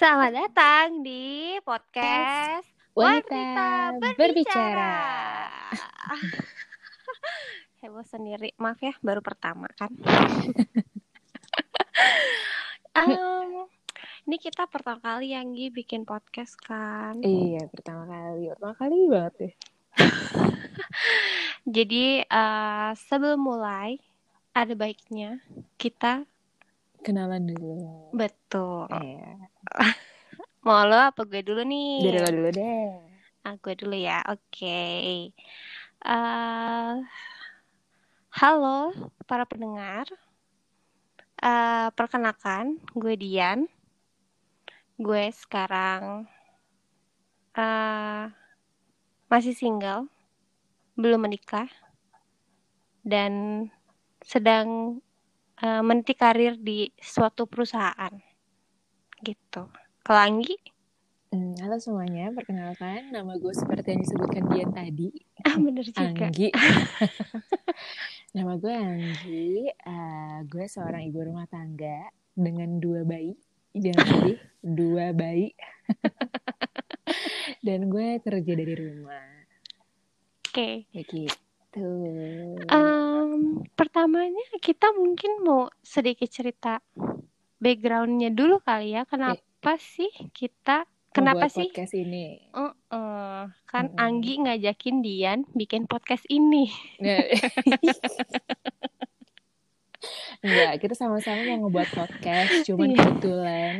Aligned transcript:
Selamat 0.00 0.32
datang 0.32 1.04
di 1.04 1.60
podcast 1.60 2.64
Wanita 2.96 4.00
Berbicara. 4.16 4.96
Heboh 7.84 8.00
sendiri, 8.08 8.56
maaf 8.56 8.80
ya, 8.80 8.96
baru 9.04 9.20
pertama 9.20 9.68
kan. 9.76 9.92
Em, 12.96 13.12
ini 14.24 14.40
kita 14.40 14.64
pertama 14.72 15.04
kali 15.04 15.36
yang 15.36 15.52
Gi 15.52 15.68
bikin 15.68 16.08
podcast 16.08 16.56
kan. 16.56 17.20
Iya, 17.20 17.68
pertama 17.68 18.08
kali. 18.08 18.56
Pertama 18.56 18.74
kali 18.80 18.96
banget 19.04 19.34
deh. 19.36 19.52
Jadi 21.76 22.24
eh, 22.24 22.90
sebelum 22.96 23.36
mulai 23.36 24.00
ada 24.56 24.72
baiknya 24.72 25.44
kita 25.76 26.24
Kenalan 27.00 27.48
dulu. 27.48 28.12
betul. 28.12 28.84
Iya. 28.92 29.48
Mau 30.66 30.84
lo 30.84 31.08
apa 31.08 31.24
gue 31.24 31.40
dulu 31.40 31.64
nih? 31.64 32.04
Dari 32.04 32.18
lo 32.20 32.28
dulu 32.28 32.50
deh. 32.52 32.88
Ah, 33.48 33.56
gue 33.56 33.72
dulu 33.72 33.96
ya. 33.96 34.20
Oke. 34.28 35.32
Eh, 36.04 36.94
halo 38.36 38.92
para 39.24 39.48
pendengar. 39.48 40.04
Eh, 41.40 41.88
perkenalkan, 41.96 42.76
gue 42.92 43.16
Dian. 43.16 43.64
Gue 45.00 45.32
sekarang 45.32 46.28
eh, 47.56 48.24
masih 49.32 49.56
single, 49.56 50.04
belum 51.00 51.24
menikah, 51.24 51.72
dan 53.00 53.64
sedang 54.20 55.00
eh, 55.60 55.82
meniti 55.84 56.16
karir 56.16 56.56
di 56.56 56.88
suatu 56.96 57.44
perusahaan. 57.44 58.12
Gitu. 59.20 59.62
Kalau 60.00 60.20
Anggi? 60.20 60.56
Hmm, 61.30 61.54
halo 61.62 61.78
semuanya, 61.78 62.34
perkenalkan 62.34 63.14
nama 63.14 63.38
gue 63.38 63.54
seperti 63.54 63.94
yang 63.94 64.02
disebutkan 64.02 64.50
Dian 64.50 64.70
tadi, 64.74 65.14
Ah, 65.46 65.54
bener 65.62 65.86
juga. 65.86 66.26
Anggi. 66.26 66.50
nama 68.34 68.58
gue 68.58 68.74
Anggi. 68.74 69.70
Eh, 69.70 70.36
gue 70.50 70.64
seorang 70.66 71.06
ibu 71.06 71.22
rumah 71.22 71.46
tangga 71.46 72.10
dengan 72.34 72.82
dua 72.82 73.06
bayi. 73.06 73.38
Jangan 73.78 74.04
sedih, 74.10 74.38
dua 74.82 75.14
bayi. 75.14 75.54
Dan 77.66 77.86
gue 77.86 78.18
kerja 78.18 78.52
dari 78.58 78.74
rumah. 78.74 79.46
Oke. 80.50 80.90
Begitu. 80.90 81.49
Em, 81.72 83.30
pertamanya 83.72 84.42
kita 84.58 84.90
mungkin 84.90 85.46
mau 85.46 85.70
sedikit 85.80 86.26
cerita 86.26 86.82
backgroundnya 87.56 88.34
dulu 88.34 88.58
kali 88.58 88.98
ya. 88.98 89.06
Kenapa 89.06 89.78
sih 89.78 90.10
kita, 90.34 90.82
kenapa 91.10 91.46
Membuat 91.46 91.54
sih? 91.54 91.70
podcast 91.70 91.94
ini? 91.94 92.42
Eh, 92.50 93.42
kan 93.64 93.84
Mm-mm. 93.86 94.02
Anggi 94.02 94.34
ngajakin 94.42 94.96
Dian 94.98 95.46
bikin 95.54 95.86
podcast 95.86 96.26
ini. 96.26 96.66
Enggak, 100.40 100.74
kita 100.82 100.94
sama-sama 100.96 101.44
mau 101.46 101.68
ngebuat 101.68 101.90
podcast, 101.92 102.64
cuman 102.66 102.88
Iya. 102.90 102.98
kebetulan 102.98 103.76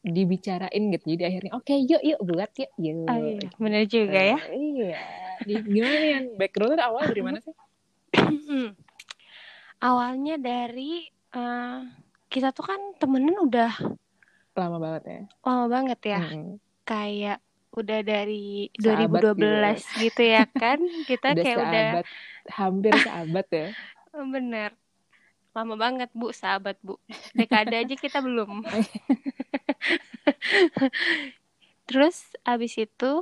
dibicarain 0.00 0.82
gitu. 0.90 1.04
Jadi 1.12 1.22
akhirnya 1.22 1.52
oke, 1.52 1.74
yuk 1.76 2.00
yuk 2.00 2.20
buat 2.24 2.50
yuk 2.56 2.72
yuk. 2.80 3.04
Oh 3.06 3.18
iya, 3.20 3.46
bener 3.60 3.84
juga 3.84 4.20
ya. 4.24 4.38
Eh, 4.48 4.56
iya. 4.56 4.96
Gimana 5.44 5.96
nih 5.96 6.10
Yan? 6.10 6.24
background 6.34 6.80
awal 6.80 7.02
dari 7.06 7.22
mana 7.22 7.38
sih? 7.38 7.54
Awalnya 9.78 10.34
dari 10.38 11.06
eh, 11.06 11.78
kita 12.26 12.50
tuh 12.50 12.66
kan 12.66 12.80
temenan 12.98 13.38
udah 13.38 13.72
Lama 14.58 14.82
banget 14.82 15.02
ya. 15.06 15.20
lama 15.46 15.66
banget 15.70 16.00
ya. 16.02 16.18
Mm-mm. 16.18 16.58
Kayak 16.82 17.38
udah 17.70 18.00
dari 18.02 18.66
Sahabat 18.74 19.38
2012 19.38 20.02
gitu 20.02 20.22
ya 20.26 20.44
kan. 20.50 20.82
Kita 21.08 21.30
Udah 21.30 21.44
kayak 21.46 21.56
udah 21.56 21.70
seabad, 21.70 22.06
hampir 22.50 22.92
seabad 22.98 23.46
ya. 23.54 23.68
Bener. 24.34 24.70
Lama 25.54 25.74
banget, 25.74 26.10
Bu, 26.10 26.30
sahabat, 26.30 26.78
Bu. 26.82 26.98
Dekade 27.32 27.78
aja 27.78 27.94
kita 27.94 28.18
belum. 28.18 28.66
Terus 31.88 32.34
abis 32.42 32.74
itu 32.76 33.12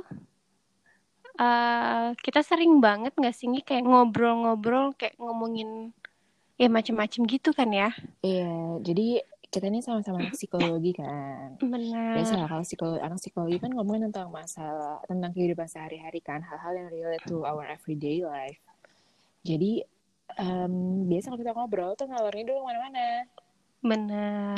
eh 1.37 2.07
kita 2.17 2.41
sering 2.41 2.81
banget 2.81 3.13
nggak 3.13 3.35
sih 3.35 3.47
Ngi? 3.49 3.61
kayak 3.61 3.85
ngobrol-ngobrol 3.85 4.97
kayak 4.97 5.15
ngomongin 5.21 5.93
ya 6.57 6.67
macem-macem 6.67 7.23
gitu 7.29 7.53
kan 7.53 7.69
ya. 7.69 7.93
Iya, 8.25 8.81
jadi 8.81 9.21
kita 9.47 9.71
ini 9.71 9.79
sama-sama 9.79 10.27
psikologi 10.33 10.91
kan. 10.97 11.55
Biasa 11.61 12.35
Bener. 12.35 12.37
lah 12.43 12.49
kalau 12.51 12.65
psikologi, 12.67 12.99
anak 12.99 13.19
psikologi 13.21 13.57
kan 13.63 13.71
ngomongin 13.71 14.11
tentang 14.11 14.27
masalah, 14.27 14.99
tentang 15.07 15.31
kehidupan 15.31 15.69
sehari-hari 15.71 16.19
kan, 16.19 16.43
hal-hal 16.43 16.73
yang 16.75 16.87
relate 16.91 17.23
to 17.23 17.47
our 17.47 17.63
everyday 17.63 18.25
life. 18.25 18.59
Jadi 19.47 19.85
em, 20.35 21.07
biasa 21.07 21.31
kalau 21.31 21.39
kita 21.39 21.53
ngobrol 21.55 21.95
tuh 21.95 22.11
ngalornya 22.11 22.43
dulu 22.43 22.59
ke 22.59 22.65
mana-mana. 22.67 23.07
Bener. 23.79 24.57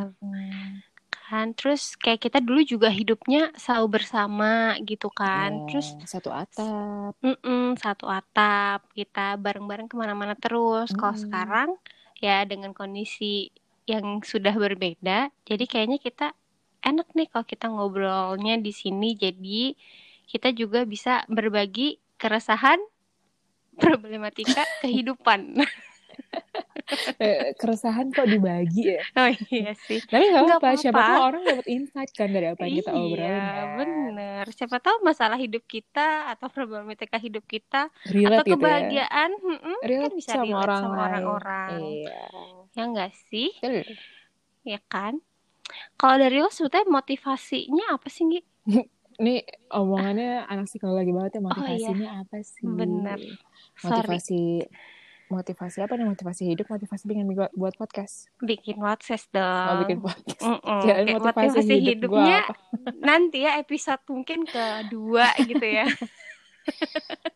Kan 1.30 1.54
terus 1.58 1.94
kayak 2.04 2.22
kita 2.26 2.40
dulu 2.42 2.62
juga 2.74 2.90
hidupnya 3.00 3.54
selalu 3.64 3.88
bersama 4.02 4.52
gitu 4.90 5.08
kan. 5.14 5.50
Ya, 5.62 5.66
Terus 5.70 5.88
satu 6.10 6.30
atap. 6.34 7.14
Mm-mm, 7.20 7.76
satu 7.84 8.08
atap 8.08 8.80
kita 8.96 9.36
bareng-bareng 9.44 9.88
ke 9.92 9.96
mana-mana 10.00 10.34
terus. 10.40 10.90
Kalau 10.96 11.16
Mm-mm. 11.16 11.24
sekarang 11.24 11.70
ya 12.24 12.48
dengan 12.48 12.72
kondisi 12.72 13.52
yang 13.92 14.22
sudah 14.24 14.54
berbeda, 14.56 15.34
jadi 15.50 15.64
kayaknya 15.72 15.98
kita 16.00 16.28
enak 16.86 17.08
nih 17.18 17.28
kalau 17.32 17.46
kita 17.48 17.66
ngobrolnya 17.68 18.56
di 18.62 18.72
sini. 18.72 19.18
Jadi 19.20 19.76
kita 20.32 20.50
juga 20.56 20.80
bisa 20.88 21.26
berbagi 21.28 22.00
keresahan, 22.22 22.80
problematika 23.84 24.64
kehidupan. 24.82 25.60
Eh, 27.20 27.54
keresahan 27.60 28.10
kok 28.10 28.26
dibagi 28.26 28.96
ya. 28.96 29.02
Oh 29.20 29.30
iya 29.52 29.74
sih. 29.76 30.00
Tapi 30.02 30.24
nggak 30.32 30.44
apa-apa, 30.58 30.70
siapa 30.80 31.02
tahu 31.04 31.22
orang 31.22 31.42
dapat 31.46 31.66
insight 31.70 32.12
kan 32.16 32.30
dari 32.32 32.48
apa 32.50 32.62
yang 32.66 32.76
kita 32.80 32.92
obrolin 32.96 33.30
Iya, 33.30 33.64
bener. 33.78 34.46
Siapa 34.56 34.78
tahu 34.82 34.98
masalah 35.06 35.38
hidup 35.38 35.64
kita 35.68 36.32
atau 36.34 36.48
problematika 36.50 37.18
hidup 37.22 37.44
kita 37.46 37.92
Relate 38.10 38.42
atau 38.42 38.44
gitu 38.44 38.50
ya. 38.50 38.56
kebahagiaan, 38.58 39.30
mm-mm, 39.38 39.78
kan 39.84 40.12
bisa 40.16 40.32
sama 40.34 40.44
relate 40.46 40.64
orang 40.66 40.82
sama 40.82 40.96
orang-orang. 41.06 41.80
Iya. 41.84 42.22
Ya 42.74 42.84
enggak 42.88 43.12
sih? 43.30 43.50
Betul. 43.60 43.96
Ya 44.66 44.80
kan? 44.88 45.14
Kalau 46.00 46.16
dari 46.18 46.42
lo 46.42 46.50
sebetulnya 46.50 46.88
motivasinya 46.90 47.86
apa 47.94 48.08
sih, 48.10 48.24
Gi? 48.28 48.42
Ini 49.20 49.44
omongannya 49.76 50.48
anak 50.48 50.72
psikologi 50.72 51.12
banget 51.12 51.32
ya 51.38 51.42
Oh 51.44 51.44
iya, 51.44 51.52
motivasinya 51.52 52.10
apa 52.24 52.38
sih? 52.40 52.64
bener. 52.64 53.20
Sorry, 53.76 54.20
Motivasi 55.30 55.86
apa 55.86 55.94
nih? 55.94 56.10
Motivasi 56.10 56.42
hidup, 56.50 56.66
motivasi 56.74 57.06
pengen 57.06 57.30
buat, 57.30 57.54
buat 57.54 57.74
podcast. 57.78 58.34
bikin 58.42 58.82
podcast 58.82 59.30
dong. 59.30 59.86
bikin 59.86 60.02
podcast. 60.02 60.42
Kirain 60.82 61.06
kayak 61.06 61.22
motivasi 61.22 61.46
motivasi 61.54 61.74
hidup 61.78 62.10
gua 62.10 62.26
hidupnya 62.26 62.40
apa? 62.42 62.54
nanti 63.14 63.38
ya 63.46 63.52
episode 63.62 64.04
mungkin 64.10 64.40
kedua 64.50 65.28
gitu 65.46 65.66
ya. 65.66 65.86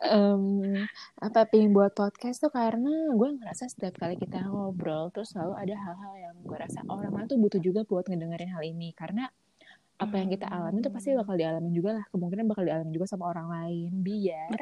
Em, 0.04 0.86
apa 1.18 1.50
pengen 1.50 1.74
buat 1.74 1.94
podcast 1.98 2.38
tuh 2.38 2.54
karena 2.54 3.10
gue 3.18 3.30
ngerasa 3.40 3.66
setiap 3.66 3.98
kali 3.98 4.14
kita 4.20 4.46
ngobrol 4.46 5.10
tuh 5.10 5.26
selalu 5.26 5.58
ada 5.58 5.74
hal-hal 5.74 6.14
yang 6.22 6.36
gue 6.44 6.54
rasa 6.54 6.86
orang 6.86 7.10
lain 7.10 7.26
tuh 7.26 7.40
butuh 7.42 7.58
juga 7.58 7.82
buat 7.82 8.06
ngedengerin 8.06 8.54
hal 8.54 8.62
ini 8.62 8.94
karena 8.94 9.34
apa 9.98 10.16
yang 10.20 10.30
kita 10.30 10.46
alami 10.50 10.82
tuh 10.84 10.92
pasti 10.92 11.14
Hmm, 11.14 11.22
bakal 11.22 11.36
dialami 11.38 11.70
juga 11.72 11.90
lah 12.02 12.06
kemungkinan 12.10 12.46
bakal 12.50 12.64
dialami 12.66 12.92
juga 12.92 13.06
sama 13.08 13.30
orang 13.30 13.48
lain 13.48 13.92
biar 14.04 14.58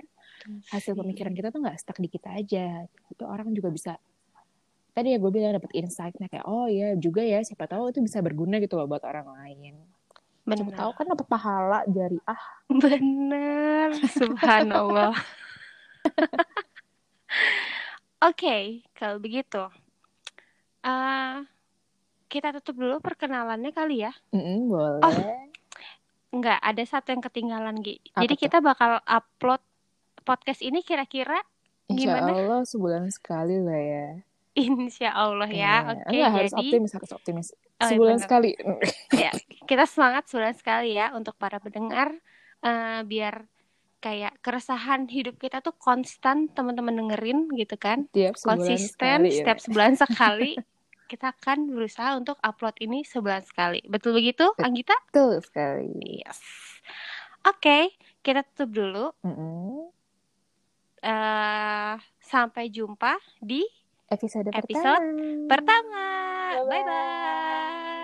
hasil 0.70 0.94
sih. 0.94 1.00
pemikiran 1.00 1.34
kita 1.34 1.54
tuh 1.54 1.62
nggak 1.62 1.78
stuck 1.78 1.98
di 2.02 2.10
kita 2.10 2.30
aja 2.34 2.86
itu 2.88 3.24
orang 3.24 3.54
juga 3.54 3.70
bisa 3.70 3.94
tadi 4.92 5.16
ya 5.16 5.18
gue 5.22 5.32
bilang 5.32 5.56
dapat 5.56 5.72
insightnya 5.78 6.28
kayak 6.28 6.46
oh 6.50 6.68
ya 6.68 6.98
juga 7.00 7.24
ya 7.24 7.40
siapa 7.46 7.68
tahu 7.70 7.96
itu 7.96 8.04
bisa 8.04 8.20
berguna 8.20 8.60
gitu 8.60 8.76
loh 8.76 8.90
buat 8.90 9.06
orang 9.08 9.28
lain 9.40 9.80
siapa 10.52 10.74
Bener. 10.74 10.80
tahu 10.84 10.92
kan 10.98 11.06
dapat 11.08 11.28
pahala 11.30 11.80
dari 11.88 12.18
ah 12.28 12.44
Bener. 12.72 13.90
Subhanallah. 14.20 15.16
Oke, 18.22 18.86
kalau 18.94 19.18
begitu. 19.18 19.66
eh 20.82 21.36
kita 22.32 22.56
tutup 22.58 22.80
dulu 22.80 22.98
perkenalannya 23.04 23.70
kali 23.76 24.08
ya. 24.08 24.14
mm 24.34 24.42
Oh, 24.42 24.64
boleh 24.72 25.52
enggak, 26.32 26.60
ada 26.64 26.84
satu 26.88 27.12
yang 27.12 27.20
ketinggalan, 27.20 27.76
Gi. 27.84 28.00
Jadi 28.16 28.34
apa 28.34 28.40
tuh 28.40 28.40
kita 28.40 28.58
bakal 28.64 28.92
upload 29.04 29.62
podcast 30.24 30.62
ini 30.62 30.82
kira-kira 30.82 31.40
Insya 31.92 32.18
gimana? 32.18 32.32
Allah 32.32 32.62
sebulan 32.64 33.10
sekali 33.12 33.58
lah 33.60 33.80
ya 33.80 34.08
Insya 34.52 35.16
Allah 35.16 35.48
ya. 35.48 35.56
Iya, 35.56 35.96
Oke, 35.96 36.12
enggak 36.12 36.32
harus 36.36 36.52
jadi 36.52 36.60
optimis, 36.60 36.92
harus 36.92 37.12
optimis. 37.16 37.48
oh 37.56 37.56
ya 37.56 37.88
Sebulan 37.88 38.16
bener. 38.20 38.26
sekali. 38.28 38.50
Ya, 39.16 39.32
kita 39.64 39.84
semangat 39.88 40.24
sebulan 40.28 40.56
sekali 40.60 40.90
ya 40.92 41.16
untuk 41.16 41.40
para 41.40 41.56
pendengar 41.64 42.12
eh, 42.60 43.00
biar 43.08 43.48
kayak 44.02 44.34
keresahan 44.44 45.08
hidup 45.08 45.38
kita 45.38 45.62
tuh 45.64 45.78
konstan 45.78 46.52
teman-teman 46.52 47.00
dengerin 47.00 47.48
gitu 47.56 47.80
kan. 47.80 48.12
Tiap 48.12 48.36
Konsisten 48.44 48.92
sekali 48.92 49.30
ya. 49.32 49.38
setiap 49.40 49.58
sebulan 49.64 49.94
sekali 49.96 50.52
kita 51.12 51.32
akan 51.32 51.72
berusaha 51.72 52.16
untuk 52.20 52.36
upload 52.44 52.76
ini 52.84 53.08
sebulan 53.08 53.44
sekali. 53.48 53.80
Betul 53.88 54.20
begitu, 54.20 54.52
Anggita? 54.60 54.96
Betul 55.12 55.40
sekali. 55.44 56.24
Yes. 56.24 56.40
Oke, 57.48 57.94
kita 58.20 58.44
tutup 58.52 58.70
dulu. 58.84 59.06
Mm 59.24 59.32
-mm. 59.32 59.71
Uh, 61.02 61.98
sampai 62.22 62.70
jumpa 62.70 63.18
di 63.42 63.66
episode, 64.06 64.54
episode 64.54 65.02
pertama. 65.50 65.50
pertama. 65.50 66.06
Bye 66.70 66.84
bye. 66.86 67.98